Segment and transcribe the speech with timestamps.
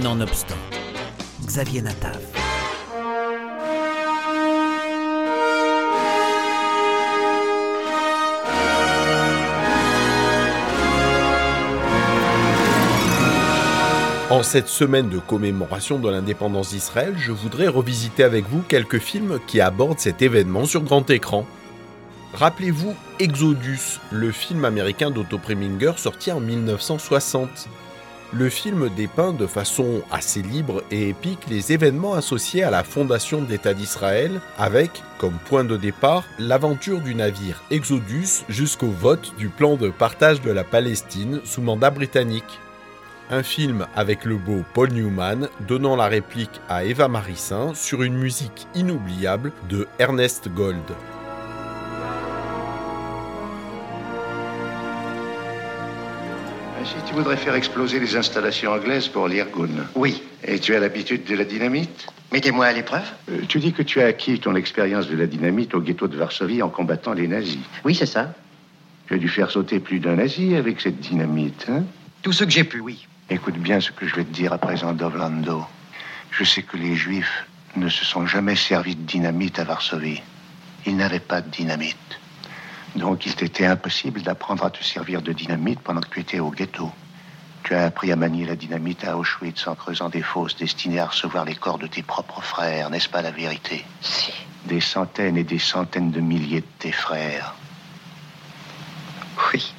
[0.00, 0.56] Nonobstant,
[1.44, 2.18] Xavier Natav.
[14.30, 19.40] En cette semaine de commémoration de l'indépendance d'Israël, je voudrais revisiter avec vous quelques films
[19.46, 21.44] qui abordent cet événement sur grand écran.
[22.32, 27.68] Rappelez-vous Exodus, le film américain d'Otto Preminger sorti en 1960.
[28.34, 33.42] Le film dépeint de façon assez libre et épique les événements associés à la fondation
[33.42, 39.50] de l'État d'Israël, avec, comme point de départ, l'aventure du navire Exodus jusqu'au vote du
[39.50, 42.58] plan de partage de la Palestine sous mandat britannique.
[43.30, 48.16] Un film avec le beau Paul Newman donnant la réplique à Eva Marissin sur une
[48.16, 50.80] musique inoubliable de Ernest Gold.
[56.84, 59.68] Si tu voudrais faire exploser les installations anglaises pour l'Irgun.
[59.94, 60.22] Oui.
[60.44, 62.06] Et tu as l'habitude de la dynamite?
[62.32, 63.04] Mettez-moi à l'épreuve.
[63.30, 66.16] Euh, Tu dis que tu as acquis ton expérience de la dynamite au ghetto de
[66.16, 67.58] Varsovie en combattant les nazis.
[67.84, 68.34] Oui, c'est ça.
[69.06, 71.84] Tu as dû faire sauter plus d'un nazi avec cette dynamite, hein?
[72.22, 73.06] Tout ce que j'ai pu, oui.
[73.30, 75.64] Écoute bien ce que je vais te dire à présent, Dovlando.
[76.30, 77.46] Je sais que les Juifs
[77.76, 80.20] ne se sont jamais servis de dynamite à Varsovie.
[80.86, 81.96] Ils n'avaient pas de dynamite.
[82.96, 86.50] Donc il t'était impossible d'apprendre à te servir de dynamite pendant que tu étais au
[86.50, 86.90] ghetto.
[87.64, 91.06] Tu as appris à manier la dynamite à Auschwitz en creusant des fosses destinées à
[91.06, 93.84] recevoir les corps de tes propres frères, n'est-ce pas la vérité?
[94.00, 94.32] Si.
[94.66, 97.54] Des centaines et des centaines de milliers de tes frères.
[99.52, 99.72] Oui.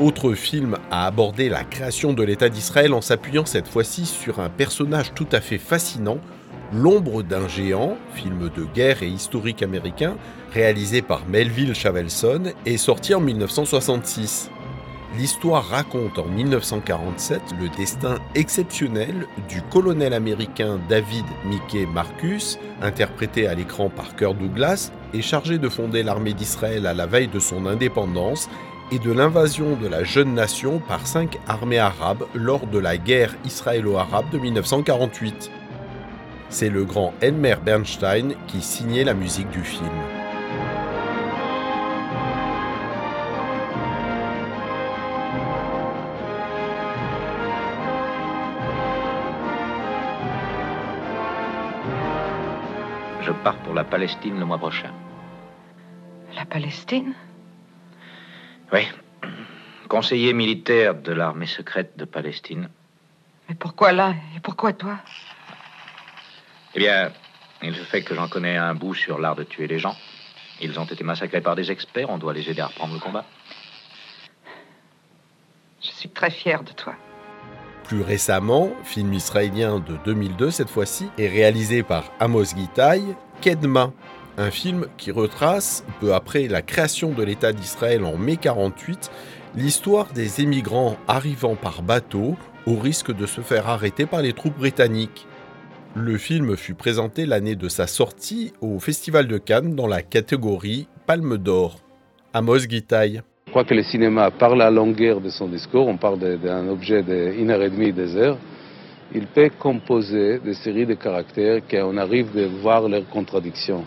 [0.00, 4.48] Autre film à aborder la création de l'État d'Israël en s'appuyant cette fois-ci sur un
[4.48, 6.18] personnage tout à fait fascinant,
[6.74, 10.16] L'ombre d'un géant, film de guerre et historique américain,
[10.54, 14.50] réalisé par Melville Chavelson et sorti en 1966.
[15.18, 23.54] L'histoire raconte en 1947 le destin exceptionnel du colonel américain David Mickey Marcus, interprété à
[23.54, 27.66] l'écran par Kirk Douglas, et chargé de fonder l'armée d'Israël à la veille de son
[27.66, 28.48] indépendance
[28.90, 33.34] et de l'invasion de la jeune nation par cinq armées arabes lors de la guerre
[33.44, 35.50] israélo-arabe de 1948.
[36.52, 39.88] C'est le grand Elmer Bernstein qui signait la musique du film.
[53.22, 54.92] Je pars pour la Palestine le mois prochain.
[56.36, 57.14] La Palestine?
[58.74, 58.86] Oui.
[59.88, 62.68] Conseiller militaire de l'armée secrète de Palestine.
[63.48, 64.14] Mais pourquoi là?
[64.36, 64.98] Et pourquoi toi?
[66.74, 67.12] Eh bien,
[67.62, 69.96] il se fait que j'en connais un bout sur l'art de tuer les gens.
[70.60, 73.24] Ils ont été massacrés par des experts, on doit les aider à reprendre le combat.
[75.82, 76.94] Je suis très fière de toi.
[77.84, 83.02] Plus récemment, film israélien de 2002 cette fois-ci, est réalisé par Amos Gitaï,
[83.40, 83.92] Kedma,
[84.38, 89.10] un film qui retrace, peu après la création de l'État d'Israël en mai 48,
[89.56, 94.56] l'histoire des émigrants arrivant par bateau au risque de se faire arrêter par les troupes
[94.56, 95.26] britanniques.
[95.94, 100.88] Le film fut présenté l'année de sa sortie au Festival de Cannes dans la catégorie
[101.06, 101.80] Palme d'Or.
[102.32, 103.20] Amos Gitaï.
[103.46, 107.02] Je crois que le cinéma, par la longueur de son discours, on parle d'un objet
[107.02, 108.38] d'une heure et demie, deux heures,
[109.14, 113.84] il peut composer des séries de caractères qu'on arrive de voir leurs contradictions.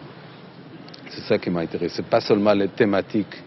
[1.09, 3.41] C'est ça qui m'a intéressé, pas seulement les thématiques.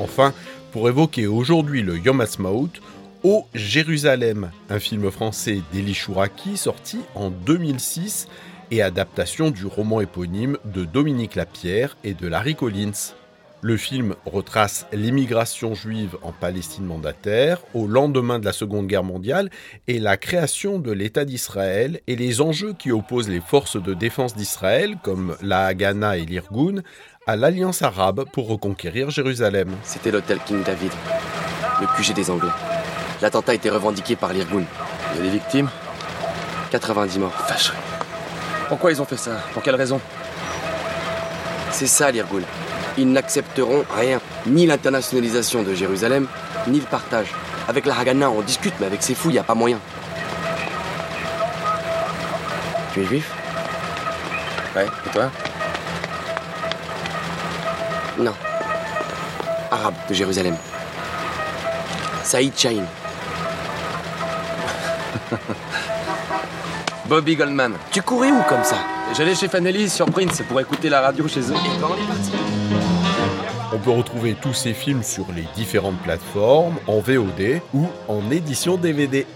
[0.00, 0.32] Enfin,
[0.72, 2.70] pour évoquer aujourd'hui le Yom Ha'atzmaut,
[3.22, 8.26] au Jérusalem, un film français d'Eli Chouraki sorti en 2006
[8.70, 13.14] et adaptation du roman éponyme de Dominique Lapierre et de Larry Collins.
[13.64, 19.50] Le film retrace l'émigration juive en Palestine mandataire au lendemain de la Seconde Guerre mondiale
[19.86, 24.34] et la création de l'État d'Israël et les enjeux qui opposent les forces de défense
[24.34, 26.82] d'Israël comme la Haganah et l'Irgun
[27.26, 29.76] à l'Alliance arabe pour reconquérir Jérusalem.
[29.84, 30.90] C'était l'hôtel King David,
[31.80, 32.50] le QG des Anglais.
[33.20, 34.64] L'attentat a été revendiqué par l'Irgun.
[35.12, 35.68] Il y a des victimes?
[36.70, 37.32] 90 morts.
[37.48, 37.72] Vache.
[38.68, 39.32] Pourquoi ils ont fait ça?
[39.52, 40.00] Pour quelle raison?
[41.70, 42.42] C'est ça l'Irgun.
[42.98, 44.20] Ils n'accepteront rien.
[44.46, 46.26] Ni l'internationalisation de Jérusalem,
[46.66, 47.28] ni le partage.
[47.68, 49.78] Avec la Haganah, on discute, mais avec ces fous, il n'y a pas moyen.
[52.92, 53.30] Tu es juif?
[54.74, 55.30] Ouais, et toi?
[58.18, 58.34] Non.
[59.70, 60.56] Arabe de Jérusalem.
[62.22, 62.84] Saïd Chahin.
[67.06, 67.74] Bobby Goldman.
[67.90, 68.76] Tu courais où comme ça?
[69.16, 71.54] J'allais chez Fanelli sur Prince pour écouter la radio chez eux.
[71.54, 72.32] Et quand on est parti
[73.72, 78.76] On peut retrouver tous ces films sur les différentes plateformes, en VOD ou en édition
[78.76, 79.26] DVD.